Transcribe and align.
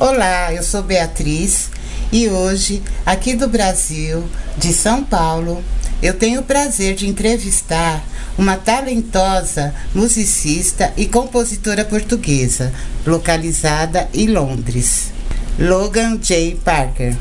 Olá, 0.00 0.54
eu 0.54 0.62
sou 0.62 0.80
Beatriz 0.80 1.70
e 2.12 2.28
hoje, 2.28 2.80
aqui 3.04 3.34
do 3.34 3.48
Brasil, 3.48 4.22
de 4.56 4.72
São 4.72 5.02
Paulo, 5.02 5.60
eu 6.00 6.14
tenho 6.14 6.40
o 6.40 6.44
prazer 6.44 6.94
de 6.94 7.08
entrevistar 7.08 8.04
uma 8.38 8.56
talentosa 8.56 9.74
musicista 9.92 10.92
e 10.96 11.06
compositora 11.06 11.84
portuguesa, 11.84 12.72
localizada 13.04 14.08
em 14.14 14.28
Londres, 14.28 15.10
Logan 15.58 16.16
J. 16.18 16.54
Parker. 16.64 17.16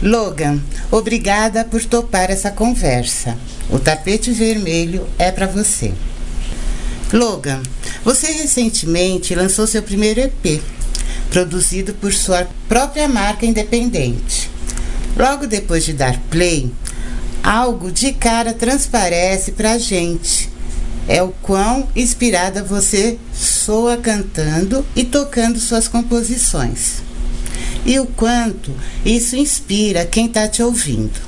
Logan, 0.00 0.60
obrigada 0.92 1.64
por 1.64 1.84
topar 1.84 2.30
essa 2.30 2.52
conversa. 2.52 3.36
O 3.68 3.80
tapete 3.80 4.30
vermelho 4.30 5.04
é 5.18 5.32
para 5.32 5.48
você. 5.48 5.92
Logan, 7.12 7.60
você 8.04 8.28
recentemente 8.28 9.34
lançou 9.34 9.66
seu 9.66 9.82
primeiro 9.82 10.20
EP, 10.20 10.62
produzido 11.30 11.94
por 11.94 12.12
sua 12.12 12.48
própria 12.68 13.08
marca 13.08 13.46
independente. 13.46 14.50
Logo 15.16 15.46
depois 15.46 15.84
de 15.84 15.92
dar 15.92 16.18
play, 16.30 16.72
algo 17.42 17.90
de 17.90 18.12
cara 18.12 18.52
transparece 18.52 19.52
para 19.52 19.72
a 19.72 19.78
gente. 19.78 20.48
É 21.08 21.22
o 21.22 21.28
quão 21.42 21.88
inspirada 21.96 22.62
você 22.62 23.18
soa 23.34 23.96
cantando 23.96 24.84
e 24.94 25.04
tocando 25.04 25.58
suas 25.58 25.88
composições. 25.88 27.02
E 27.86 27.98
o 27.98 28.06
quanto 28.06 28.74
isso 29.04 29.34
inspira 29.34 30.04
quem 30.04 30.26
está 30.26 30.46
te 30.46 30.62
ouvindo. 30.62 31.18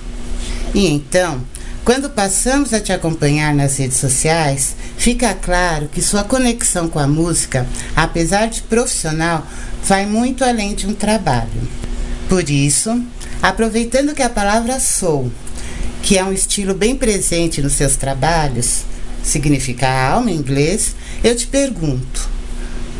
E 0.75 0.87
então, 0.87 1.43
quando 1.85 2.11
passamos 2.11 2.73
a 2.75 2.81
te 2.81 2.93
acompanhar 2.93 3.55
nas 3.55 3.79
redes 3.79 3.97
sociais, 3.97 4.77
fica 4.97 5.35
claro 5.35 5.89
que 5.89 6.03
sua 6.03 6.23
conexão 6.23 6.89
com 6.89 6.99
a 6.99 7.07
música, 7.07 7.67
apesar 7.97 8.47
de 8.47 8.63
profissional, 8.63 9.47
vai 9.83 10.07
muito 10.07 10.45
além 10.45 10.75
de 10.75 10.87
um 10.87 10.95
trabalho. 10.95 11.69
Por 12.29 12.49
isso, 12.49 13.03
aproveitando 13.43 14.15
que 14.15 14.23
a 14.23 14.31
palavra 14.31 14.79
soul, 14.79 15.33
que 16.03 16.19
é 16.19 16.25
um 16.25 16.33
estilo 16.33 16.75
bem 16.75 16.95
presente 16.95 17.63
nos 17.63 17.73
seus 17.73 17.97
trabalhos, 17.97 18.85
significa 19.23 19.89
alma 19.89 20.31
em 20.31 20.37
inglês, 20.37 20.95
eu 21.25 21.35
te 21.35 21.47
pergunto: 21.47 22.29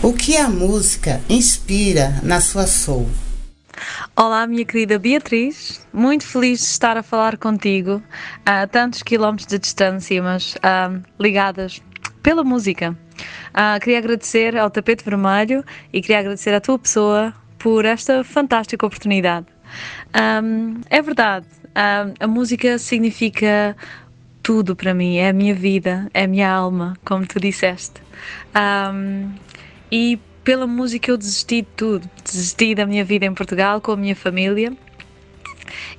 o 0.03 0.13
que 0.13 0.37
a 0.37 0.49
música 0.49 1.21
inspira 1.29 2.19
na 2.23 2.41
sua 2.41 2.67
soul? 2.67 3.09
Olá, 4.17 4.47
minha 4.47 4.65
querida 4.65 4.99
Beatriz, 4.99 5.87
muito 5.93 6.27
feliz 6.27 6.61
de 6.61 6.67
estar 6.67 6.97
a 6.97 7.03
falar 7.03 7.37
contigo 7.37 8.03
a 8.45 8.67
tantos 8.67 9.03
quilómetros 9.03 9.47
de 9.47 9.59
distância, 9.59 10.23
mas 10.23 10.55
uh, 10.57 11.03
ligadas 11.19 11.83
pela 12.23 12.45
música. 12.45 12.97
Uh, 13.51 13.81
queria 13.81 13.99
agradecer 13.99 14.57
ao 14.57 14.71
Tapete 14.71 15.05
Vermelho 15.05 15.65
e 15.93 16.01
queria 16.01 16.21
agradecer 16.21 16.55
à 16.55 16.61
tua 16.61 16.79
pessoa 16.79 17.35
por 17.59 17.85
esta 17.85 18.23
fantástica 18.25 18.87
oportunidade. 18.87 19.47
Um, 20.43 20.81
é 20.91 21.01
verdade, 21.01 21.47
um, 21.69 22.15
a 22.19 22.27
música 22.27 22.79
significa 22.79 23.77
tudo 24.43 24.75
para 24.75 24.93
mim, 24.95 25.17
é 25.17 25.29
a 25.29 25.33
minha 25.33 25.55
vida, 25.55 26.09
é 26.13 26.25
a 26.25 26.27
minha 26.27 26.51
alma, 26.51 26.97
como 27.05 27.27
tu 27.27 27.39
disseste. 27.39 28.03
Um, 28.55 29.33
e 29.93 30.19
pela 30.45 30.67
música 30.67 31.11
eu 31.11 31.17
desisti 31.17 31.63
de 31.63 31.69
tudo. 31.77 32.11
Desisti 32.25 32.75
da 32.75 32.87
minha 32.87 33.05
vida 33.05 33.27
em 33.27 33.35
Portugal 33.35 33.81
com 33.81 33.93
a 33.93 33.97
minha 33.97 34.17
família 34.17 34.73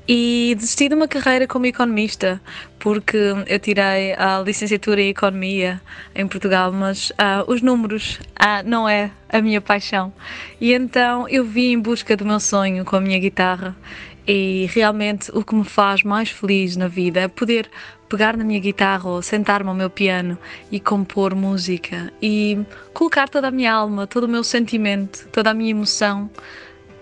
e 0.08 0.56
desisti 0.58 0.90
de 0.90 0.96
uma 0.96 1.08
carreira 1.08 1.48
como 1.48 1.66
economista, 1.66 2.42
porque 2.80 3.18
eu 3.48 3.60
tirei 3.60 4.14
a 4.14 4.42
licenciatura 4.46 5.02
em 5.02 5.10
Economia 5.10 5.82
em 6.16 6.28
Portugal, 6.28 6.72
mas 6.72 7.12
uh, 7.12 7.50
os 7.50 7.62
números 7.62 8.20
uh, 8.40 8.68
não 8.68 8.88
é 8.88 9.12
a 9.30 9.42
minha 9.42 9.62
paixão. 9.62 10.12
E 10.60 10.74
então 10.74 11.28
eu 11.30 11.46
vim 11.46 11.74
em 11.74 11.80
busca 11.80 12.18
do 12.18 12.26
meu 12.26 12.40
sonho 12.40 12.84
com 12.84 12.96
a 12.96 13.02
minha 13.02 13.20
guitarra 13.20 13.76
e 14.28 14.70
realmente 14.74 15.32
o 15.34 15.44
que 15.44 15.56
me 15.56 15.64
faz 15.64 16.04
mais 16.04 16.30
feliz 16.30 16.76
na 16.76 16.88
vida 16.88 17.22
é 17.22 17.28
poder 17.28 17.70
pegar 18.12 18.36
na 18.36 18.44
minha 18.44 18.60
guitarra 18.60 19.10
ou 19.10 19.22
sentar-me 19.22 19.70
ao 19.70 19.76
meu 19.76 19.90
piano 19.90 20.38
e 20.70 20.82
compor 20.82 21.34
música 21.34 22.12
e 22.22 22.60
colocar 22.94 23.30
toda 23.30 23.48
a 23.48 23.52
minha 23.52 23.72
alma, 23.72 24.06
todo 24.06 24.26
o 24.26 24.28
meu 24.28 24.44
sentimento, 24.44 25.30
toda 25.32 25.52
a 25.52 25.54
minha 25.54 25.72
emoção 25.72 26.30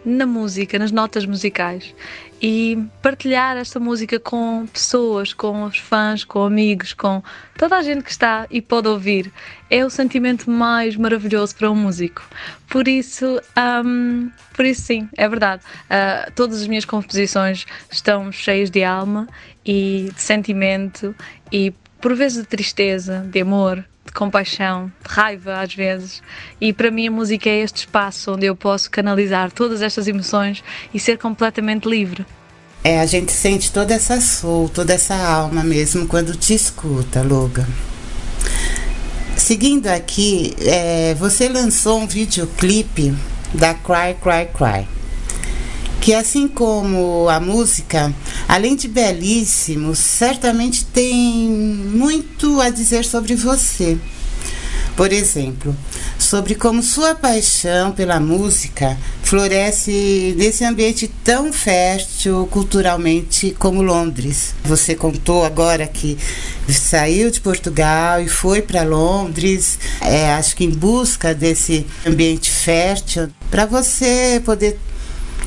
na 0.06 0.26
música, 0.26 0.80
nas 0.80 0.92
notas 0.92 1.26
musicais 1.26 1.94
e 2.42 2.78
partilhar 3.02 3.58
esta 3.58 3.80
música 3.80 4.20
com 4.20 4.66
pessoas, 4.68 5.34
com 5.34 5.64
os 5.64 5.78
fãs, 5.78 6.24
com 6.24 6.44
amigos, 6.44 6.94
com 6.94 7.22
toda 7.58 7.78
a 7.78 7.82
gente 7.82 8.04
que 8.04 8.12
está 8.12 8.48
e 8.50 8.62
pode 8.62 8.88
ouvir. 8.88 9.32
É 9.70 9.86
o 9.86 9.90
sentimento 9.90 10.50
mais 10.50 10.96
maravilhoso 10.96 11.56
para 11.56 11.70
um 11.70 11.76
músico. 11.76 12.24
Por 12.70 12.88
isso, 12.88 13.42
um, 13.86 14.32
por 14.56 14.66
isso 14.66 14.84
sim, 14.84 15.10
é 15.18 15.28
verdade. 15.28 15.64
Uh, 15.86 16.32
todas 16.34 16.62
as 16.62 16.68
minhas 16.68 16.86
composições 16.86 17.66
estão 17.92 18.32
cheias 18.32 18.70
de 18.70 18.84
alma 18.84 19.28
e 19.66 20.10
de 20.16 20.22
sentimento 20.22 21.14
e 21.52 21.74
por 22.00 22.16
vezes 22.16 22.42
de 22.44 22.48
tristeza, 22.48 23.28
de 23.30 23.42
amor, 23.42 23.84
de 24.10 24.14
compaixão, 24.14 24.92
de 25.08 25.14
raiva 25.14 25.62
às 25.62 25.74
vezes. 25.74 26.22
E 26.60 26.74
para 26.74 26.92
mim 26.92 27.08
a 27.08 27.12
música 27.12 27.50
é 27.50 27.62
este 27.62 27.78
espaço 27.78 28.34
onde 28.34 28.46
eu 28.46 28.56
posso 28.56 28.90
canalizar 28.90 29.52
todas 29.52 29.82
estas 29.82 30.08
emoções 30.08 30.64
e 30.94 31.00
ser 31.00 31.18
completamente 31.18 31.88
livre. 31.88 32.26
É, 32.84 33.00
a 33.00 33.06
gente 33.06 33.32
sente 33.32 33.72
toda 33.72 33.94
essa 33.94 34.20
soul, 34.20 34.70
toda 34.70 34.94
essa 34.94 35.16
alma 35.16 35.64
mesmo 35.64 36.08
quando 36.08 36.36
te 36.36 36.54
escuta, 36.54 37.22
Logan. 37.22 37.68
Seguindo 39.36 39.88
aqui, 39.88 40.56
é, 40.62 41.14
você 41.16 41.48
lançou 41.48 42.00
um 42.00 42.08
videoclipe 42.08 43.14
da 43.54 43.74
Cry 43.74 44.16
Cry 44.22 44.48
Cry 44.54 44.99
que 46.10 46.14
assim 46.16 46.48
como 46.48 47.30
a 47.30 47.40
música, 47.40 48.12
além 48.48 48.76
de 48.76 48.88
belíssimo, 48.88 49.96
certamente 49.96 50.84
tem 50.84 51.48
muito 51.48 52.60
a 52.60 52.72
dizer 52.72 53.06
sobre 53.06 53.36
você. 53.36 53.96
Por 54.96 55.14
exemplo, 55.14 55.76
sobre 56.18 56.56
como 56.56 56.82
sua 56.82 57.14
paixão 57.14 57.92
pela 57.92 58.20
música 58.20 58.98
floresce 59.22 60.34
nesse 60.36 60.66
ambiente 60.66 61.08
tão 61.24 61.54
fértil 61.54 62.48
culturalmente 62.50 63.56
como 63.60 63.84
Londres. 63.84 64.56
Você 64.64 64.96
contou 64.96 65.46
agora 65.46 65.86
que 65.86 66.18
saiu 66.68 67.30
de 67.30 67.40
Portugal 67.40 68.20
e 68.20 68.28
foi 68.28 68.64
para 68.64 68.82
Londres, 68.82 69.78
é, 70.02 70.34
acho 70.34 70.56
que 70.56 70.66
em 70.66 70.72
busca 70.72 71.36
desse 71.36 71.86
ambiente 72.04 72.50
fértil, 72.50 73.30
para 73.52 73.68
você 73.68 74.42
poder 74.44 74.80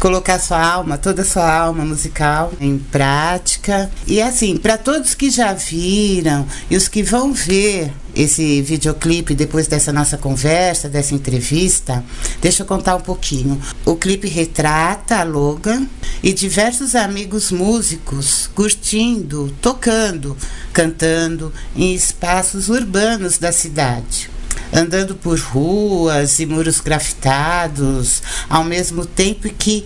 colocar 0.02 0.40
sua 0.40 0.60
alma, 0.60 0.98
toda 0.98 1.22
sua 1.22 1.48
alma 1.48 1.84
musical 1.84 2.52
em 2.60 2.76
prática. 2.76 3.88
E 4.04 4.20
assim, 4.20 4.56
para 4.56 4.76
todos 4.76 5.14
que 5.14 5.30
já 5.30 5.52
viram 5.52 6.44
e 6.68 6.76
os 6.76 6.88
que 6.88 7.04
vão 7.04 7.32
ver 7.32 7.92
esse 8.12 8.60
videoclipe 8.62 9.32
depois 9.32 9.68
dessa 9.68 9.92
nossa 9.92 10.18
conversa, 10.18 10.88
dessa 10.88 11.14
entrevista, 11.14 12.02
deixa 12.40 12.64
eu 12.64 12.66
contar 12.66 12.96
um 12.96 13.00
pouquinho. 13.00 13.62
O 13.86 13.94
clipe 13.94 14.26
retrata 14.26 15.20
a 15.20 15.22
Logan 15.22 15.86
e 16.20 16.32
diversos 16.32 16.96
amigos 16.96 17.52
músicos 17.52 18.50
curtindo, 18.56 19.54
tocando, 19.62 20.36
cantando 20.72 21.52
em 21.76 21.94
espaços 21.94 22.68
urbanos 22.68 23.38
da 23.38 23.52
cidade 23.52 24.31
andando 24.72 25.14
por 25.14 25.38
ruas 25.38 26.38
e 26.38 26.46
muros 26.46 26.80
grafitados, 26.80 28.22
ao 28.48 28.64
mesmo 28.64 29.04
tempo 29.04 29.48
que 29.50 29.84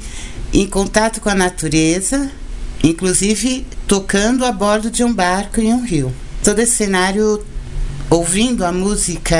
em 0.52 0.66
contato 0.66 1.20
com 1.20 1.28
a 1.28 1.34
natureza, 1.34 2.30
inclusive 2.82 3.66
tocando 3.86 4.44
a 4.44 4.52
bordo 4.52 4.90
de 4.90 5.02
um 5.02 5.12
barco 5.12 5.60
em 5.60 5.72
um 5.72 5.84
rio. 5.84 6.14
Todo 6.44 6.60
esse 6.60 6.76
cenário, 6.76 7.44
ouvindo 8.08 8.64
a 8.64 8.70
música, 8.70 9.36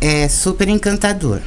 é 0.00 0.28
super 0.28 0.68
encantador. 0.68 1.40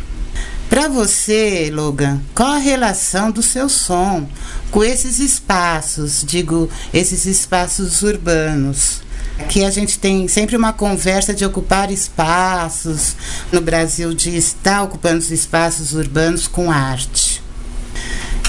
Para 0.70 0.88
você, 0.88 1.70
Logan, 1.74 2.20
qual 2.36 2.52
a 2.52 2.58
relação 2.58 3.32
do 3.32 3.42
seu 3.42 3.70
som 3.70 4.28
com 4.70 4.84
esses 4.84 5.20
espaços, 5.20 6.24
digo, 6.26 6.70
esses 6.94 7.26
espaços 7.26 8.02
urbanos? 8.02 9.02
Aqui 9.40 9.64
a 9.64 9.70
gente 9.70 10.00
tem 10.00 10.28
sempre 10.28 10.56
uma 10.56 10.74
conversa 10.74 11.34
de 11.34 11.46
ocupar 11.46 11.92
espaços. 11.92 13.16
No 13.52 13.62
Brasil, 13.62 14.14
de 14.14 14.36
estar 14.36 14.84
ocupando 14.84 15.20
os 15.20 15.32
espaços 15.32 15.94
urbanos 15.94 16.48
com 16.48 16.72
arte. 16.72 17.42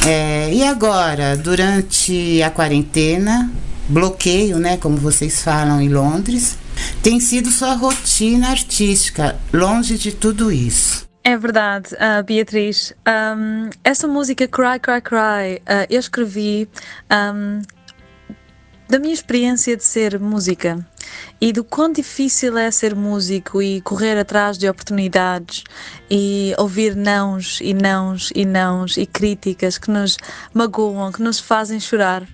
É, 0.06 0.52
e 0.52 0.64
agora, 0.64 1.36
durante 1.36 2.42
a 2.42 2.50
quarentena, 2.50 3.50
bloqueio, 3.88 4.58
né, 4.58 4.76
como 4.76 4.96
vocês 4.96 5.42
falam 5.42 5.80
em 5.80 5.88
Londres, 5.88 6.56
tem 7.02 7.20
sido 7.20 7.50
sua 7.50 7.74
rotina 7.74 8.50
artística, 8.50 9.36
longe 9.52 9.98
de 9.98 10.12
tudo 10.12 10.52
isso. 10.52 11.08
É 11.24 11.36
verdade, 11.36 11.94
uh, 11.94 12.24
Beatriz. 12.24 12.94
Um, 13.06 13.68
essa 13.84 14.08
música 14.08 14.48
Cry, 14.48 14.78
Cry, 14.80 15.00
Cry, 15.02 15.56
uh, 15.56 15.86
eu 15.90 16.00
escrevi 16.00 16.68
um, 17.12 17.60
da 18.88 18.98
minha 18.98 19.12
experiência 19.12 19.76
de 19.76 19.84
ser 19.84 20.18
música 20.18 20.84
e 21.40 21.52
do 21.52 21.62
quão 21.62 21.92
difícil 21.92 22.56
é 22.56 22.70
ser 22.70 22.94
músico 22.94 23.60
e 23.60 23.80
correr 23.82 24.18
atrás 24.18 24.56
de 24.56 24.68
oportunidades 24.68 25.62
e 26.10 26.54
ouvir 26.56 26.96
nãos 26.96 27.58
e 27.60 27.74
nãos 27.74 28.30
e 28.34 28.46
nãos 28.46 28.96
e 28.96 29.04
críticas 29.04 29.76
que 29.76 29.90
nos 29.90 30.16
magoam, 30.54 31.12
que 31.12 31.22
nos 31.22 31.38
fazem 31.38 31.78
chorar. 31.78 32.26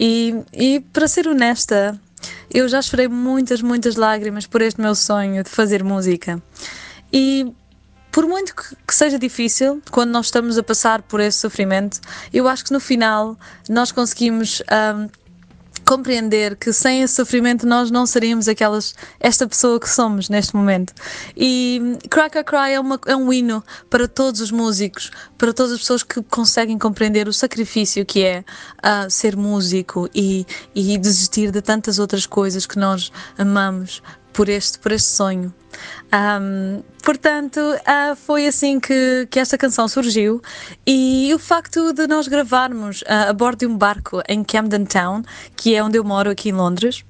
E, 0.00 0.34
e 0.52 0.80
para 0.80 1.06
ser 1.06 1.28
honesta, 1.28 2.00
eu 2.52 2.66
já 2.68 2.80
chorei 2.80 3.08
muitas, 3.08 3.60
muitas 3.60 3.96
lágrimas 3.96 4.46
por 4.46 4.62
este 4.62 4.80
meu 4.80 4.94
sonho 4.94 5.44
de 5.44 5.50
fazer 5.50 5.84
música. 5.84 6.42
E 7.12 7.52
por 8.10 8.26
muito 8.26 8.54
que 8.54 8.94
seja 8.94 9.18
difícil, 9.18 9.82
quando 9.90 10.10
nós 10.10 10.26
estamos 10.26 10.56
a 10.56 10.62
passar 10.62 11.02
por 11.02 11.20
esse 11.20 11.38
sofrimento, 11.38 12.00
eu 12.32 12.48
acho 12.48 12.64
que 12.64 12.72
no 12.72 12.80
final 12.80 13.38
nós 13.68 13.92
conseguimos 13.92 14.62
um, 14.96 15.08
compreender 15.88 16.54
que 16.54 16.70
sem 16.70 17.00
esse 17.00 17.14
sofrimento 17.14 17.66
nós 17.66 17.90
não 17.90 18.04
seríamos 18.04 18.46
aquelas, 18.46 18.94
esta 19.18 19.48
pessoa 19.48 19.80
que 19.80 19.88
somos 19.88 20.28
neste 20.28 20.54
momento. 20.54 20.92
E 21.34 21.96
Cry 22.10 22.28
Cry 22.28 22.44
Cry 22.44 22.72
é, 22.74 22.80
uma, 22.80 23.00
é 23.06 23.16
um 23.16 23.32
hino 23.32 23.64
para 23.88 24.06
todos 24.06 24.42
os 24.42 24.50
músicos, 24.50 25.10
para 25.38 25.50
todas 25.50 25.72
as 25.72 25.78
pessoas 25.78 26.02
que 26.02 26.22
conseguem 26.24 26.76
compreender 26.76 27.26
o 27.26 27.32
sacrifício 27.32 28.04
que 28.04 28.22
é 28.22 28.44
uh, 28.84 29.10
ser 29.10 29.34
músico 29.34 30.10
e, 30.14 30.46
e 30.74 30.98
desistir 30.98 31.50
de 31.50 31.62
tantas 31.62 31.98
outras 31.98 32.26
coisas 32.26 32.66
que 32.66 32.78
nós 32.78 33.10
amamos 33.38 34.02
por 34.38 34.48
este, 34.48 34.78
por 34.78 34.92
este 34.92 35.08
sonho. 35.08 35.52
Um, 36.14 36.80
portanto, 37.02 37.58
uh, 37.58 38.14
foi 38.14 38.46
assim 38.46 38.78
que, 38.78 39.26
que 39.28 39.40
esta 39.40 39.58
canção 39.58 39.88
surgiu 39.88 40.40
e 40.86 41.32
o 41.34 41.40
facto 41.40 41.92
de 41.92 42.06
nós 42.06 42.28
gravarmos 42.28 43.02
uh, 43.02 43.30
a 43.30 43.32
bordo 43.32 43.58
de 43.58 43.66
um 43.66 43.76
barco 43.76 44.22
em 44.28 44.44
Camden 44.44 44.84
Town, 44.84 45.22
que 45.56 45.74
é 45.74 45.82
onde 45.82 45.98
eu 45.98 46.04
moro 46.04 46.30
aqui 46.30 46.50
em 46.50 46.52
Londres, 46.52 47.04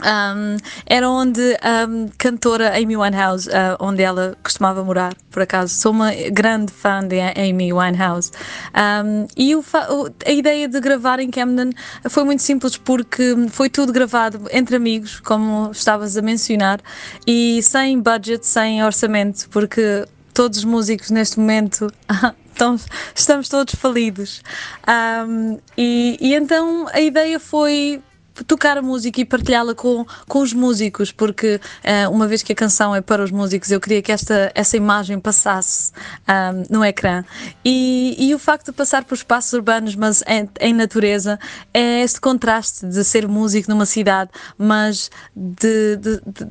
um, 0.00 0.56
era 0.84 1.08
onde 1.08 1.56
a 1.62 1.86
um, 1.88 2.08
cantora 2.18 2.76
Amy 2.76 2.96
Winehouse, 2.96 3.48
uh, 3.48 3.76
onde 3.80 4.02
ela 4.02 4.36
costumava 4.42 4.84
morar, 4.84 5.14
por 5.30 5.42
acaso. 5.42 5.74
Sou 5.74 5.92
uma 5.92 6.12
grande 6.30 6.72
fã 6.72 7.06
de 7.06 7.18
Amy 7.20 7.72
Winehouse. 7.72 8.30
Um, 8.74 9.26
e 9.36 9.54
o 9.54 9.64
a 10.24 10.30
ideia 10.30 10.68
de 10.68 10.80
gravar 10.80 11.18
em 11.18 11.30
Camden 11.30 11.72
foi 12.08 12.24
muito 12.24 12.42
simples 12.42 12.76
porque 12.76 13.34
foi 13.50 13.68
tudo 13.70 13.92
gravado 13.92 14.42
entre 14.52 14.76
amigos, 14.76 15.20
como 15.20 15.70
estavas 15.70 16.16
a 16.16 16.22
mencionar, 16.22 16.80
e 17.26 17.62
sem 17.62 18.00
budget, 18.00 18.46
sem 18.46 18.84
orçamento, 18.84 19.48
porque 19.50 20.04
todos 20.34 20.58
os 20.58 20.64
músicos 20.64 21.10
neste 21.10 21.38
momento. 21.38 21.90
Então, 22.56 22.80
estamos 23.14 23.50
todos 23.50 23.74
falidos. 23.74 24.40
E, 25.76 26.16
e, 26.18 26.34
então 26.34 26.86
a 26.90 27.00
ideia 27.00 27.38
foi 27.38 28.02
tocar 28.44 28.76
a 28.76 28.82
música 28.82 29.20
e 29.20 29.24
partilhá-la 29.24 29.74
com, 29.74 30.04
com 30.28 30.40
os 30.40 30.52
músicos, 30.52 31.12
porque 31.12 31.56
uh, 31.56 32.10
uma 32.10 32.26
vez 32.26 32.42
que 32.42 32.52
a 32.52 32.56
canção 32.56 32.94
é 32.94 33.00
para 33.00 33.22
os 33.22 33.30
músicos, 33.30 33.70
eu 33.70 33.80
queria 33.80 34.02
que 34.02 34.12
esta, 34.12 34.50
essa 34.54 34.76
imagem 34.76 35.18
passasse 35.18 35.92
um, 36.28 36.76
no 36.76 36.84
ecrã. 36.84 37.24
E, 37.64 38.16
e 38.18 38.34
o 38.34 38.38
facto 38.38 38.66
de 38.66 38.72
passar 38.72 39.04
por 39.04 39.14
espaços 39.14 39.52
urbanos, 39.52 39.94
mas 39.94 40.22
em, 40.26 40.48
em, 40.60 40.74
natureza, 40.74 41.38
é 41.72 42.02
este 42.02 42.20
contraste 42.20 42.86
de 42.86 43.04
ser 43.04 43.26
músico 43.28 43.70
numa 43.70 43.86
cidade, 43.86 44.30
mas 44.58 45.10
de, 45.34 45.96
de, 45.96 46.20
de 46.26 46.46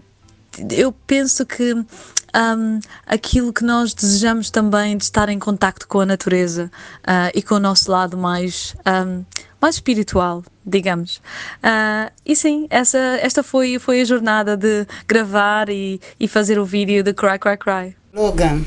eu 0.71 0.91
penso 0.91 1.45
que 1.45 1.73
um, 1.73 2.79
aquilo 3.05 3.53
que 3.53 3.63
nós 3.63 3.93
desejamos 3.93 4.49
também 4.49 4.97
de 4.97 5.03
estar 5.03 5.29
em 5.29 5.39
contacto 5.39 5.87
com 5.87 6.01
a 6.01 6.05
natureza 6.05 6.71
uh, 7.01 7.31
e 7.33 7.41
com 7.41 7.55
o 7.55 7.59
nosso 7.59 7.89
lado 7.91 8.17
mais 8.17 8.75
um, 8.85 9.23
mais 9.65 9.75
espiritual, 9.75 10.43
digamos. 10.63 11.17
Uh, 11.57 12.11
e 12.23 12.35
sim, 12.35 12.67
essa, 12.69 12.99
esta 13.19 13.41
foi, 13.41 13.79
foi 13.79 14.01
a 14.01 14.05
jornada 14.05 14.55
de 14.55 14.85
gravar 15.07 15.69
e, 15.69 15.99
e 16.19 16.27
fazer 16.27 16.59
o 16.59 16.65
vídeo 16.65 17.03
de 17.03 17.13
Cry 17.13 17.39
Cry 17.39 17.57
Cry. 17.57 17.95
Logan, 18.13 18.61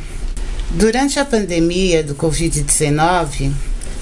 durante 0.70 1.20
a 1.20 1.24
pandemia 1.24 2.02
do 2.02 2.16
Covid-19, 2.16 3.52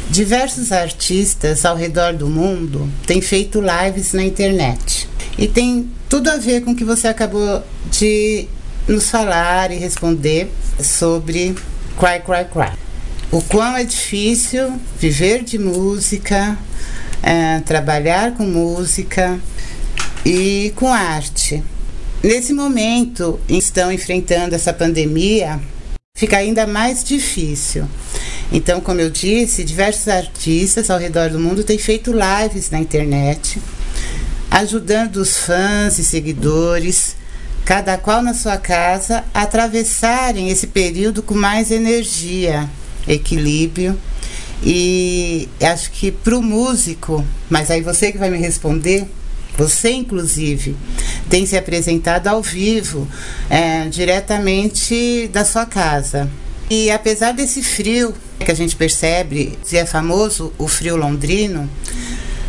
diversos 0.08 0.72
artistas 0.72 1.66
ao 1.66 1.76
redor 1.76 2.14
do 2.14 2.28
mundo 2.28 2.90
têm 3.06 3.20
feito 3.20 3.60
lives 3.60 4.14
na 4.14 4.24
internet. 4.24 5.06
E 5.36 5.46
tem 5.46 5.90
tudo 6.08 6.30
a 6.30 6.38
ver 6.38 6.62
com 6.62 6.70
o 6.70 6.76
que 6.76 6.84
você 6.84 7.08
acabou 7.08 7.62
de 7.90 8.48
nos 8.88 9.10
falar 9.10 9.70
e 9.70 9.76
responder 9.76 10.50
sobre 10.80 11.54
Cry 11.98 12.20
Cry 12.24 12.46
Cry. 12.50 12.78
O 13.30 13.42
quão 13.42 13.76
é 13.76 13.84
difícil 13.84 14.80
viver 14.98 15.42
de 15.42 15.58
música, 15.58 16.56
é, 17.22 17.60
trabalhar 17.60 18.34
com 18.34 18.44
música 18.44 19.38
e 20.24 20.72
com 20.76 20.92
arte. 20.92 21.62
Nesse 22.22 22.52
momento, 22.52 23.38
estão 23.48 23.92
enfrentando 23.92 24.54
essa 24.54 24.72
pandemia, 24.72 25.60
fica 26.16 26.38
ainda 26.38 26.66
mais 26.66 27.04
difícil. 27.04 27.86
Então, 28.50 28.80
como 28.80 29.00
eu 29.00 29.10
disse, 29.10 29.64
diversos 29.64 30.08
artistas 30.08 30.90
ao 30.90 30.98
redor 30.98 31.30
do 31.30 31.38
mundo 31.38 31.62
têm 31.62 31.78
feito 31.78 32.12
lives 32.12 32.70
na 32.70 32.78
internet, 32.78 33.60
ajudando 34.50 35.16
os 35.16 35.36
fãs 35.36 35.98
e 35.98 36.04
seguidores, 36.04 37.16
cada 37.64 37.98
qual 37.98 38.22
na 38.22 38.34
sua 38.34 38.56
casa, 38.56 39.24
a 39.34 39.42
atravessarem 39.42 40.48
esse 40.48 40.68
período 40.68 41.22
com 41.22 41.34
mais 41.34 41.70
energia, 41.70 42.68
equilíbrio 43.06 43.98
e 44.62 45.48
acho 45.60 45.90
que 45.90 46.10
para 46.10 46.36
o 46.36 46.42
músico, 46.42 47.24
mas 47.48 47.70
aí 47.70 47.82
você 47.82 48.10
que 48.10 48.18
vai 48.18 48.30
me 48.30 48.38
responder, 48.38 49.06
você 49.56 49.90
inclusive 49.90 50.76
tem 51.28 51.46
se 51.46 51.56
apresentado 51.56 52.28
ao 52.28 52.42
vivo, 52.42 53.08
é, 53.48 53.86
diretamente 53.88 55.28
da 55.32 55.44
sua 55.44 55.66
casa. 55.66 56.28
E 56.68 56.90
apesar 56.90 57.32
desse 57.32 57.62
frio 57.62 58.14
que 58.38 58.50
a 58.50 58.54
gente 58.54 58.76
percebe, 58.76 59.58
se 59.62 59.76
é 59.76 59.86
famoso 59.86 60.52
o 60.58 60.68
frio 60.68 60.96
londrino, 60.96 61.68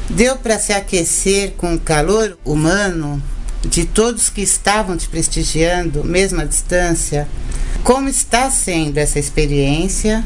deu 0.09 0.35
para 0.37 0.59
se 0.59 0.73
aquecer 0.73 1.53
com 1.57 1.75
o 1.75 1.79
calor 1.79 2.37
humano 2.43 3.21
de 3.63 3.85
todos 3.85 4.29
que 4.29 4.41
estavam 4.41 4.97
te 4.97 5.07
prestigiando, 5.07 6.03
mesmo 6.03 6.41
à 6.41 6.45
distância. 6.45 7.27
Como 7.83 8.09
está 8.09 8.49
sendo 8.49 8.97
essa 8.97 9.19
experiência? 9.19 10.23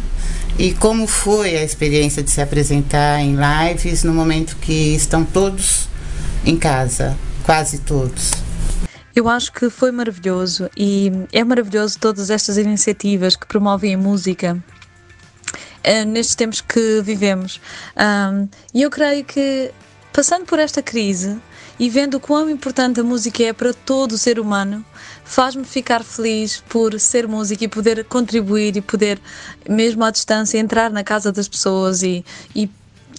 E 0.62 0.76
como 0.76 1.08
foi 1.08 1.58
a 1.58 1.64
experiência 1.64 2.22
de 2.22 2.30
se 2.30 2.40
apresentar 2.40 3.20
em 3.20 3.36
lives 3.36 4.04
no 4.04 4.14
momento 4.14 4.56
que 4.58 4.94
estão 4.94 5.26
todos 5.26 5.90
em 6.46 6.56
casa, 6.56 7.18
quase 7.44 7.80
todos? 7.80 8.30
Eu 9.16 9.28
acho 9.28 9.52
que 9.52 9.72
foi 9.72 9.92
maravilhoso 9.92 10.70
e 10.78 11.12
é 11.34 11.44
maravilhoso 11.44 11.98
todas 11.98 12.30
estas 12.30 12.60
iniciativas 12.60 13.36
que 13.36 13.48
promovem 13.48 13.96
a 13.96 13.98
música 13.98 14.64
uh, 15.54 16.06
nestes 16.06 16.36
tempos 16.36 16.62
que 16.62 17.02
vivemos. 17.02 17.60
Um, 17.98 18.48
e 18.72 18.84
eu 18.84 18.92
creio 18.92 19.26
que, 19.26 19.72
passando 20.14 20.46
por 20.46 20.60
esta 20.60 20.84
crise, 20.84 21.42
e 21.80 21.90
vendo 21.90 22.20
quão 22.20 22.50
importante 22.50 23.00
a 23.00 23.04
música 23.04 23.44
é 23.44 23.54
para 23.54 23.74
todo 23.74 24.14
o 24.14 24.18
ser 24.18 24.40
humano, 24.40 24.86
faz-me 25.24 25.64
ficar 25.64 26.04
feliz 26.04 26.64
por 26.70 27.00
ser 27.00 27.28
música 27.28 27.64
e 27.64 27.68
poder 27.68 28.04
contribuir 28.06 28.76
e 28.76 28.82
poder, 28.82 29.20
mesmo 29.68 30.04
à 30.04 30.12
distância, 30.12 30.58
entrar 30.58 30.92
na 30.92 31.04
casa 31.04 31.32
das 31.32 31.48
pessoas 31.48 32.04
e, 32.04 32.24
e, 32.56 32.70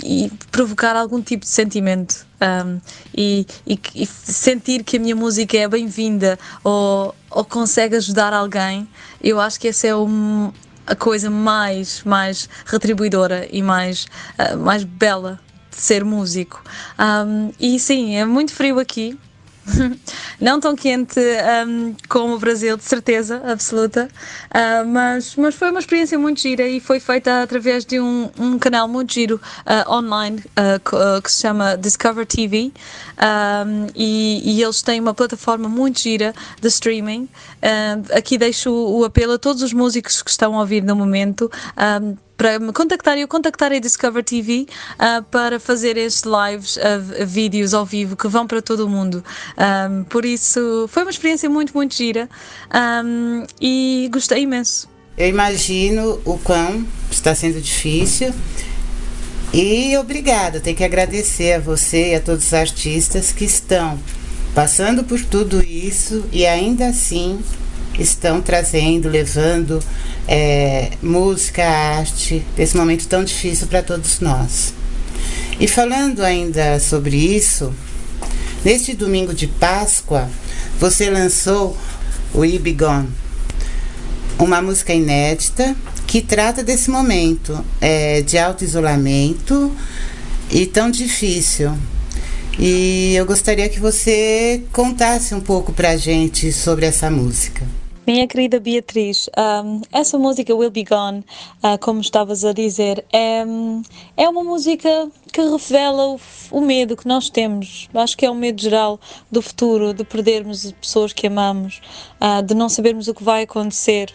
e 0.04 0.30
provocar 0.50 0.96
algum 0.96 1.20
tipo 1.20 1.44
de 1.44 1.50
sentimento 1.50 2.26
um, 2.42 2.80
e, 3.16 3.46
e, 3.66 4.06
sentir 4.06 4.82
que 4.82 4.96
a 4.96 5.00
minha 5.00 5.16
música 5.16 5.56
é 5.56 5.68
bem-vinda 5.68 6.38
ou, 6.62 7.14
ou 7.30 7.44
consegue 7.44 7.96
ajudar 7.96 8.32
alguém. 8.32 8.88
Eu 9.22 9.40
acho 9.40 9.58
que 9.58 9.68
essa 9.68 9.86
é 9.86 9.96
um, 9.96 10.52
a 10.86 10.94
coisa 10.94 11.30
mais, 11.30 12.02
mais 12.04 12.48
retribuidora 12.66 13.48
e 13.50 13.62
mais, 13.62 14.06
uh, 14.38 14.56
mais 14.58 14.84
bela 14.84 15.40
ser 15.76 16.04
músico. 16.04 16.62
Um, 16.98 17.52
e 17.58 17.78
sim, 17.78 18.16
é 18.16 18.24
muito 18.24 18.52
frio 18.52 18.78
aqui. 18.78 19.18
não 20.40 20.58
tão 20.58 20.74
quente 20.74 21.20
um, 21.66 21.94
como 22.08 22.34
o 22.34 22.38
Brasil, 22.38 22.76
de 22.76 22.84
certeza 22.84 23.40
absoluta, 23.44 24.08
uh, 24.50 24.86
mas, 24.86 25.36
mas 25.36 25.54
foi 25.54 25.70
uma 25.70 25.80
experiência 25.80 26.18
muito 26.18 26.40
gira 26.40 26.66
e 26.66 26.80
foi 26.80 26.98
feita 26.98 27.42
através 27.42 27.84
de 27.84 28.00
um, 28.00 28.30
um 28.38 28.58
canal 28.58 28.88
muito 28.88 29.12
giro 29.12 29.40
uh, 29.60 29.90
online 29.90 30.42
uh, 30.58 31.22
que 31.22 31.30
se 31.30 31.42
chama 31.42 31.76
Discover 31.76 32.26
TV 32.26 32.72
um, 33.22 33.86
e, 33.94 34.42
e, 34.44 34.62
eles 34.62 34.82
têm 34.82 35.00
uma 35.00 35.14
plataforma 35.14 35.68
muito 35.68 36.00
gira 36.00 36.34
de 36.60 36.68
streaming. 36.68 37.28
aqui 38.12 38.36
deixo 38.36 38.72
o, 38.72 39.04
apelo 39.04 39.34
a 39.34 39.38
todos 39.38 39.62
os 39.62 39.72
músicos 39.72 40.22
que 40.22 40.30
estão 40.30 40.56
a 40.56 40.60
ouvir 40.60 40.82
no 40.82 40.96
momento. 40.96 41.50
Um, 42.02 42.16
para 42.42 42.58
me 42.58 42.72
contactar. 42.72 43.16
Eu 43.16 43.28
contactarei 43.28 43.78
a 43.78 43.80
Discover 43.80 44.24
TV 44.24 44.66
uh, 44.94 45.22
para 45.30 45.60
fazer 45.60 45.96
estes 45.96 46.24
lives, 46.24 46.76
uh, 46.76 47.24
vídeos 47.24 47.72
ao 47.72 47.86
vivo 47.86 48.16
que 48.16 48.26
vão 48.26 48.48
para 48.48 48.60
todo 48.60 48.84
o 48.84 48.88
mundo. 48.88 49.24
Um, 49.56 50.02
por 50.04 50.24
isso, 50.24 50.88
foi 50.88 51.04
uma 51.04 51.10
experiência 51.10 51.48
muito, 51.48 51.72
muito 51.72 51.94
gira 51.94 52.28
um, 53.04 53.44
e 53.60 54.08
gostei 54.12 54.42
imenso. 54.42 54.90
Eu 55.16 55.28
imagino 55.28 56.20
o 56.24 56.36
quão 56.38 56.84
está 57.10 57.32
sendo 57.32 57.60
difícil. 57.60 58.34
E 59.52 59.94
obrigada, 59.98 60.60
tenho 60.60 60.74
que 60.74 60.82
agradecer 60.82 61.52
a 61.52 61.58
você 61.58 62.12
e 62.12 62.14
a 62.14 62.20
todos 62.20 62.46
os 62.46 62.54
artistas 62.54 63.32
que 63.32 63.44
estão 63.44 63.98
passando 64.54 65.04
por 65.04 65.22
tudo 65.22 65.62
isso 65.62 66.24
e 66.32 66.46
ainda 66.46 66.86
assim 66.86 67.38
estão 67.98 68.40
trazendo, 68.40 69.10
levando 69.10 69.78
é, 70.26 70.92
música, 71.02 71.62
arte, 71.62 72.42
nesse 72.56 72.74
momento 72.74 73.06
tão 73.06 73.22
difícil 73.22 73.66
para 73.66 73.82
todos 73.82 74.20
nós. 74.20 74.72
E 75.60 75.68
falando 75.68 76.24
ainda 76.24 76.80
sobre 76.80 77.14
isso, 77.14 77.74
neste 78.64 78.94
domingo 78.94 79.34
de 79.34 79.46
Páscoa, 79.46 80.30
você 80.80 81.10
lançou 81.10 81.76
o 82.32 82.42
Ibigon, 82.42 83.04
uma 84.38 84.62
música 84.62 84.94
inédita 84.94 85.76
que 86.12 86.20
trata 86.20 86.62
desse 86.62 86.90
momento 86.90 87.64
é, 87.80 88.20
de 88.20 88.36
auto-isolamento 88.36 89.74
e 90.50 90.66
tão 90.66 90.90
difícil. 90.90 91.72
E 92.58 93.14
eu 93.14 93.24
gostaria 93.24 93.66
que 93.66 93.80
você 93.80 94.62
contasse 94.70 95.34
um 95.34 95.40
pouco 95.40 95.72
pra 95.72 95.96
gente 95.96 96.52
sobre 96.52 96.84
essa 96.84 97.10
música. 97.10 97.66
Minha 98.04 98.26
querida 98.26 98.58
Beatriz, 98.58 99.30
um, 99.64 99.80
essa 99.92 100.18
música 100.18 100.52
Will 100.52 100.72
Be 100.72 100.82
Gone, 100.82 101.20
uh, 101.62 101.78
como 101.80 102.00
estavas 102.00 102.44
a 102.44 102.52
dizer, 102.52 103.04
é, 103.12 103.44
é 104.16 104.28
uma 104.28 104.42
música 104.42 105.08
que 105.32 105.40
revela 105.40 106.08
o, 106.08 106.20
o, 106.50 106.60
medo 106.60 106.96
que 106.96 107.06
nós 107.06 107.30
temos. 107.30 107.88
Acho 107.94 108.16
que 108.16 108.26
é 108.26 108.30
um 108.30 108.34
medo 108.34 108.60
geral 108.60 108.98
do 109.30 109.40
futuro, 109.40 109.94
de 109.94 110.02
perdermos 110.02 110.66
as 110.66 110.72
pessoas 110.72 111.12
que 111.12 111.28
amamos, 111.28 111.80
uh, 112.20 112.42
de 112.42 112.54
não 112.54 112.68
sabermos 112.68 113.06
o 113.06 113.14
que 113.14 113.22
vai 113.22 113.44
acontecer, 113.44 114.12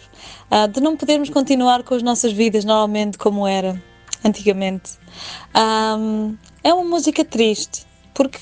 uh, 0.50 0.68
de 0.68 0.82
não 0.82 0.94
podermos 0.94 1.30
continuar 1.30 1.82
com 1.82 1.94
as 1.94 2.02
nossas 2.02 2.32
vidas 2.32 2.66
normalmente 2.66 3.16
como 3.16 3.46
era 3.46 3.82
antigamente. 4.22 4.98
Um, 5.56 6.36
é 6.62 6.74
uma 6.74 6.84
música 6.84 7.24
triste, 7.24 7.86
porque 8.12 8.38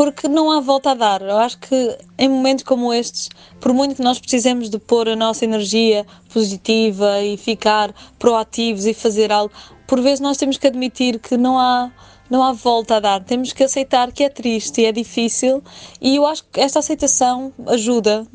porque 0.00 0.28
não 0.28 0.50
há 0.50 0.60
volta 0.60 0.92
a 0.92 0.94
dar. 0.94 1.20
Eu 1.20 1.36
acho 1.36 1.58
que 1.58 1.98
em 2.16 2.26
momentos 2.26 2.64
como 2.64 2.90
estes, 2.90 3.28
por 3.60 3.74
muito 3.74 3.96
que 3.96 4.02
nós 4.02 4.18
precisemos 4.18 4.70
de 4.70 4.78
pôr 4.78 5.10
a 5.10 5.14
nossa 5.14 5.44
energia 5.44 6.06
positiva 6.32 7.20
e 7.20 7.36
ficar 7.36 7.94
proativos 8.18 8.86
e 8.86 8.94
fazer 8.94 9.30
algo, 9.30 9.52
por 9.86 10.00
vezes 10.00 10.20
nós 10.20 10.38
temos 10.38 10.56
que 10.56 10.66
admitir 10.66 11.18
que 11.18 11.36
não 11.36 11.58
há 11.58 11.92
não 12.30 12.42
há 12.42 12.52
volta 12.52 12.96
a 12.96 13.00
dar. 13.00 13.22
Temos 13.24 13.52
que 13.52 13.62
aceitar 13.62 14.10
que 14.10 14.24
é 14.24 14.30
triste 14.30 14.80
e 14.80 14.86
é 14.86 14.92
difícil 14.92 15.62
e 16.00 16.16
eu 16.16 16.24
acho 16.24 16.44
que 16.50 16.60
esta 16.60 16.78
aceitação 16.78 17.52
ajuda, 17.66 18.26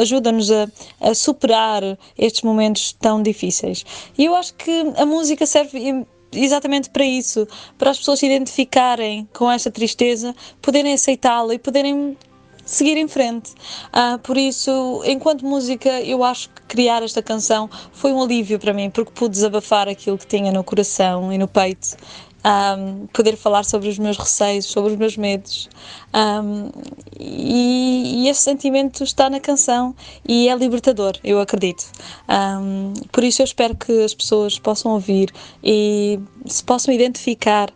ajuda-nos 0.00 0.48
a, 0.52 0.68
a 1.00 1.12
superar 1.12 1.82
estes 2.16 2.42
momentos 2.42 2.92
tão 2.92 3.20
difíceis. 3.20 3.84
E 4.16 4.26
eu 4.26 4.36
acho 4.36 4.54
que 4.54 4.92
a 4.96 5.04
música 5.04 5.44
serve 5.44 6.06
exatamente 6.32 6.90
para 6.90 7.04
isso, 7.04 7.46
para 7.78 7.90
as 7.90 7.98
pessoas 7.98 8.20
se 8.20 8.26
identificarem 8.26 9.28
com 9.32 9.50
esta 9.50 9.70
tristeza, 9.70 10.34
poderem 10.60 10.92
aceitá-la 10.92 11.54
e 11.54 11.58
poderem 11.58 12.16
seguir 12.64 12.96
em 12.96 13.08
frente. 13.08 13.52
Uh, 13.88 14.18
por 14.20 14.36
isso, 14.36 15.02
enquanto 15.04 15.44
música, 15.44 16.00
eu 16.02 16.22
acho 16.22 16.48
que 16.50 16.62
criar 16.62 17.02
esta 17.02 17.22
canção 17.22 17.68
foi 17.92 18.12
um 18.12 18.22
alívio 18.22 18.58
para 18.58 18.72
mim, 18.72 18.90
porque 18.90 19.10
pude 19.12 19.34
desabafar 19.34 19.88
aquilo 19.88 20.16
que 20.16 20.26
tinha 20.26 20.52
no 20.52 20.62
coração 20.62 21.32
e 21.32 21.38
no 21.38 21.48
peito 21.48 21.96
um, 22.44 23.06
poder 23.08 23.36
falar 23.36 23.64
sobre 23.64 23.88
os 23.88 23.98
meus 23.98 24.16
receios, 24.16 24.66
sobre 24.66 24.92
os 24.92 24.98
meus 24.98 25.16
medos. 25.16 25.68
Um, 26.14 26.70
e, 27.18 28.24
e, 28.24 28.28
esse 28.28 28.40
sentimento 28.40 29.04
está 29.04 29.30
na 29.30 29.38
canção 29.38 29.94
e 30.26 30.48
é 30.48 30.54
libertador, 30.54 31.12
eu 31.22 31.40
acredito. 31.40 31.84
Um, 32.28 32.92
por 33.12 33.22
isso 33.22 33.42
eu 33.42 33.44
espero 33.44 33.76
que 33.76 34.04
as 34.04 34.14
pessoas 34.14 34.58
possam 34.58 34.92
ouvir 34.92 35.32
e 35.62 36.18
se 36.46 36.64
possam 36.64 36.92
identificar 36.92 37.70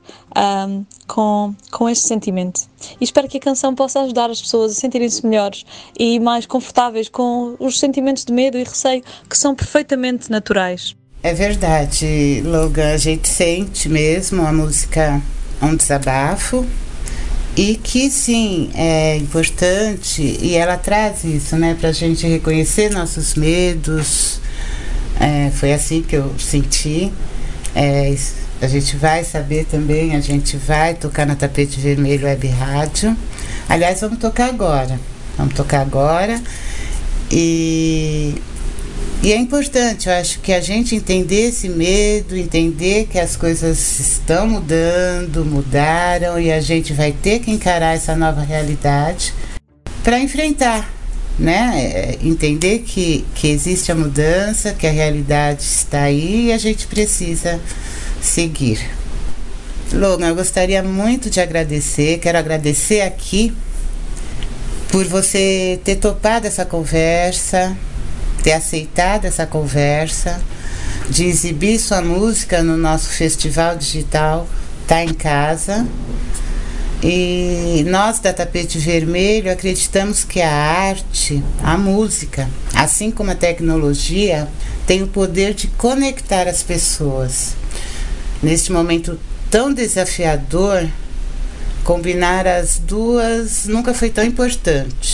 com, 1.07 1.55
com 1.71 1.89
este 1.89 2.09
sentimento. 2.09 2.63
E 3.01 3.05
espero 3.05 3.29
que 3.29 3.37
a 3.37 3.41
canção 3.41 3.75
possa 3.75 4.01
ajudar 4.01 4.31
as 4.31 4.41
pessoas 4.41 4.73
a 4.73 4.75
sentirem-se 4.75 5.25
melhores 5.25 5.65
e 5.99 6.19
mais 6.19 6.45
confortáveis 6.45 7.09
com 7.09 7.55
os 7.61 7.79
sentimentos 7.79 8.25
de 8.25 8.33
medo 8.33 8.59
e 8.59 8.65
receio 8.65 9.03
que 9.29 9.39
são 9.39 9.55
perfeitamente 9.55 10.31
naturais. 10.31 10.97
É 11.25 11.33
verdade, 11.33 12.43
Logan. 12.45 12.93
A 12.93 12.99
gente 12.99 13.31
sente 13.31 13.89
mesmo 13.89 14.47
a 14.47 14.53
música 14.53 15.23
um 15.63 15.75
desabafo 15.75 16.67
e 17.57 17.77
que 17.77 18.11
sim 18.11 18.71
é 18.75 19.17
importante 19.17 20.21
e 20.21 20.55
ela 20.55 20.77
traz 20.77 21.25
isso, 21.25 21.57
né, 21.57 21.75
para 21.81 21.89
a 21.89 21.93
gente 21.93 22.27
reconhecer 22.27 22.91
nossos 22.91 23.37
medos. 23.37 24.39
É, 25.19 25.51
foi 25.53 25.73
assim 25.73 26.03
que 26.03 26.15
eu 26.15 26.31
senti. 26.39 27.11
É, 27.75 28.15
a 28.61 28.67
gente 28.67 28.95
vai 28.99 29.25
saber 29.25 29.65
também, 29.65 30.15
a 30.15 30.21
gente 30.21 30.59
vai 30.59 30.93
tocar 30.93 31.25
na 31.25 31.35
Tapete 31.35 31.81
Vermelho 31.81 32.27
Web 32.27 32.49
Rádio. 32.49 33.17
Aliás, 33.67 33.99
vamos 34.03 34.19
tocar 34.19 34.51
agora. 34.51 35.01
Vamos 35.39 35.55
tocar 35.55 35.81
agora. 35.81 36.39
E 37.33 38.35
e 39.25 39.33
é 39.33 39.39
importante, 39.39 40.07
eu 40.07 40.15
acho 40.15 40.39
que 40.41 40.53
a 40.53 40.61
gente 40.61 40.95
entender 40.95 41.49
esse 41.49 41.67
medo, 41.67 42.37
entender 42.37 43.07
que 43.07 43.19
as 43.19 43.37
coisas 43.37 43.99
estão 43.99 44.47
mudando, 44.47 45.47
mudaram 45.47 46.39
e 46.39 46.53
a 46.53 46.61
gente 46.61 46.93
vai 46.93 47.11
ter 47.11 47.39
que 47.39 47.51
encarar 47.51 47.95
essa 47.95 48.15
nova 48.15 48.43
realidade 48.43 49.33
para 50.03 50.21
enfrentar, 50.21 50.93
né? 51.39 51.73
É, 51.75 52.19
entender 52.23 52.81
que, 52.81 53.25
que 53.35 53.49
existe 53.49 53.91
a 53.91 53.95
mudança, 53.95 54.75
que 54.75 54.87
a 54.87 54.91
realidade 54.91 55.63
está 55.63 56.03
aí 56.03 56.49
e 56.49 56.53
a 56.53 56.59
gente 56.59 56.87
precisa 56.87 57.59
seguir. 58.21 58.79
Logan, 59.91 60.29
eu 60.29 60.35
gostaria 60.35 60.83
muito 60.83 61.31
de 61.31 61.41
agradecer, 61.41 62.19
quero 62.19 62.37
agradecer 62.37 63.01
aqui 63.01 63.55
por 64.91 65.07
você 65.07 65.81
ter 65.83 65.97
topado 65.97 66.47
essa 66.47 66.67
conversa, 66.67 67.75
ter 68.45 68.53
aceitado 68.53 69.25
essa 69.25 69.47
conversa, 69.47 70.39
de 71.09 71.25
exibir 71.25 71.79
sua 71.79 72.03
música 72.03 72.63
no 72.63 72.77
nosso 72.77 73.09
festival 73.09 73.75
digital 73.75 74.47
Tá 74.87 75.03
em 75.03 75.15
Casa. 75.15 75.87
E 77.03 77.85
nós 77.89 78.19
da 78.19 78.33
Tapete 78.33 78.79
Vermelho 78.79 79.51
acreditamos 79.51 80.25
que 80.25 80.41
a 80.41 80.51
arte, 80.51 81.43
a 81.63 81.77
música, 81.77 82.49
assim 82.75 83.11
como 83.11 83.31
a 83.31 83.35
tecnologia, 83.35 84.47
tem 84.87 85.03
o 85.03 85.07
poder 85.07 85.55
de 85.55 85.67
conectar 85.69 86.47
as 86.47 86.63
pessoas. 86.63 87.55
Neste 88.43 88.73
momento 88.73 89.19
tão 89.51 89.73
desafiador, 89.73 90.87
combinar 91.83 92.47
as 92.47 92.79
duas 92.79 93.67
nunca 93.67 93.93
foi 93.93 94.09
tão 94.09 94.25
importante. 94.25 95.14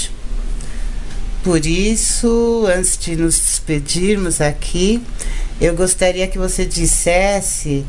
Por 1.42 1.64
isso, 1.64 2.66
antes 2.66 2.98
de 2.98 3.16
nos 3.16 3.38
despedirmos 3.38 4.42
aqui, 4.42 5.02
eu 5.58 5.74
gostaria 5.74 6.26
que 6.28 6.38
você 6.38 6.66
dissesse 6.66 7.84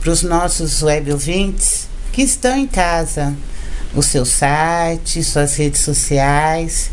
para 0.00 0.10
os 0.10 0.22
nossos 0.22 0.82
web 0.82 1.12
ouvintes 1.12 1.88
que 2.12 2.22
estão 2.22 2.56
em 2.56 2.66
casa 2.66 3.34
o 3.94 4.02
seu 4.02 4.24
site, 4.24 5.22
suas 5.22 5.56
redes 5.56 5.82
sociais, 5.82 6.90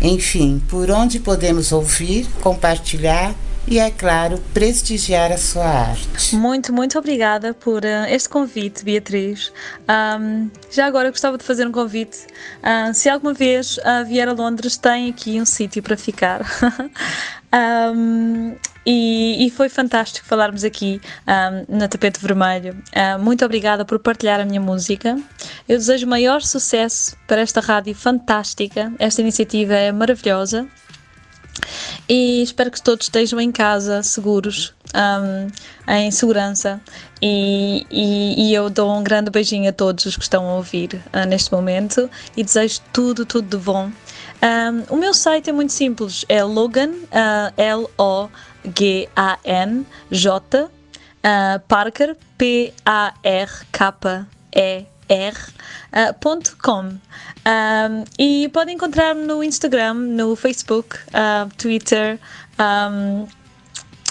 enfim, 0.00 0.62
por 0.68 0.90
onde 0.90 1.18
podemos 1.18 1.72
ouvir, 1.72 2.26
compartilhar 2.40 3.34
e, 3.66 3.78
é 3.78 3.90
claro, 3.90 4.38
prestigiar 4.52 5.32
a 5.32 5.38
sua 5.38 5.64
arte. 5.64 6.36
Muito, 6.36 6.72
muito 6.72 6.98
obrigada 6.98 7.54
por 7.54 7.82
uh, 7.82 8.06
este 8.08 8.28
convite, 8.28 8.84
Beatriz. 8.84 9.52
Um, 9.88 10.50
já 10.70 10.86
agora 10.86 11.10
gostava 11.10 11.38
de 11.38 11.44
fazer 11.44 11.66
um 11.66 11.72
convite. 11.72 12.26
Uh, 12.62 12.92
se 12.92 13.08
alguma 13.08 13.32
vez 13.32 13.78
uh, 13.78 14.04
vier 14.06 14.28
a 14.28 14.32
Londres, 14.32 14.76
tem 14.76 15.08
aqui 15.08 15.40
um 15.40 15.44
sítio 15.44 15.82
para 15.82 15.96
ficar. 15.96 16.42
um, 17.94 18.54
e, 18.86 19.46
e, 19.46 19.50
foi 19.50 19.70
fantástico 19.70 20.26
falarmos 20.26 20.62
aqui 20.62 21.00
um, 21.26 21.76
na 21.78 21.88
Tapete 21.88 22.20
Vermelho. 22.20 22.76
Uh, 22.92 23.18
muito 23.18 23.44
obrigada 23.44 23.84
por 23.84 23.98
partilhar 23.98 24.40
a 24.40 24.44
minha 24.44 24.60
música. 24.60 25.18
Eu 25.66 25.78
desejo 25.78 26.06
maior 26.06 26.42
sucesso 26.42 27.16
para 27.26 27.40
esta 27.40 27.60
rádio 27.60 27.94
fantástica. 27.94 28.92
Esta 28.98 29.22
iniciativa 29.22 29.72
é 29.72 29.90
maravilhosa. 29.90 30.68
E 32.08 32.42
espero 32.42 32.70
que 32.70 32.82
todos 32.82 33.06
estejam 33.06 33.40
em 33.40 33.50
casa, 33.52 34.02
seguros, 34.02 34.74
um, 34.94 35.48
em 35.92 36.10
segurança. 36.10 36.80
E, 37.20 37.86
e, 37.90 38.48
e, 38.48 38.54
eu 38.54 38.68
dou 38.68 38.94
um 38.94 39.02
grande 39.02 39.30
beijinho 39.30 39.68
a 39.70 39.72
todos 39.72 40.04
os 40.04 40.16
que 40.16 40.22
estão 40.22 40.48
a 40.48 40.54
ouvir 40.54 41.02
uh, 41.12 41.26
neste 41.26 41.52
momento 41.52 42.10
e 42.36 42.44
desejo 42.44 42.80
tudo, 42.92 43.24
tudo 43.24 43.48
de 43.48 43.56
bom. 43.56 43.90
Um, 44.42 44.94
o 44.94 44.96
meu 44.96 45.14
site 45.14 45.48
é 45.48 45.52
muito 45.52 45.72
simples, 45.72 46.24
é 46.28 46.44
Logan, 46.44 46.90
uh, 46.90 47.50
L-O-G-A-N-J, 47.56 48.28
uh, 50.64 51.60
Parker, 51.66 52.14
P-A-R-K-E 52.36 52.74
r.com. 55.08 56.88
Uh, 56.88 56.94
um, 57.46 58.04
e 58.18 58.48
podem 58.48 58.74
encontrar-me 58.74 59.22
no 59.22 59.42
Instagram, 59.42 59.94
no 59.94 60.34
Facebook, 60.34 60.96
uh, 61.08 61.48
Twitter, 61.56 62.18
um, 62.58 63.26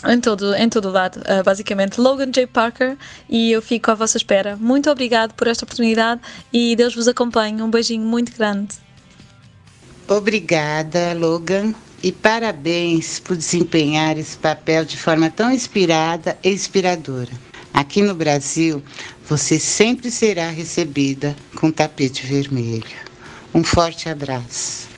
em 0.05 0.19
todo, 0.19 0.53
em 0.55 0.69
todo 0.69 0.89
lado, 0.91 1.19
uh, 1.21 1.43
basicamente. 1.43 1.99
Logan 1.99 2.31
J. 2.31 2.45
Parker 2.47 2.97
e 3.29 3.51
eu 3.51 3.61
fico 3.61 3.89
à 3.91 3.95
vossa 3.95 4.17
espera. 4.17 4.55
Muito 4.57 4.89
obrigado 4.89 5.33
por 5.33 5.47
esta 5.47 5.65
oportunidade 5.65 6.21
e 6.51 6.75
Deus 6.75 6.93
vos 6.93 7.07
acompanhe. 7.07 7.61
Um 7.61 7.69
beijinho 7.69 8.05
muito 8.05 8.35
grande. 8.37 8.75
Obrigada, 10.07 11.13
Logan, 11.13 11.73
e 12.03 12.11
parabéns 12.11 13.19
por 13.19 13.37
desempenhar 13.37 14.17
esse 14.17 14.37
papel 14.37 14.83
de 14.83 14.97
forma 14.97 15.29
tão 15.29 15.49
inspirada 15.49 16.37
e 16.43 16.49
inspiradora. 16.49 17.31
Aqui 17.73 18.03
no 18.03 18.13
Brasil, 18.13 18.83
você 19.27 19.57
sempre 19.59 20.11
será 20.11 20.49
recebida 20.49 21.35
com 21.55 21.71
tapete 21.71 22.25
vermelho. 22.25 22.85
Um 23.53 23.63
forte 23.63 24.07
abraço. 24.07 24.92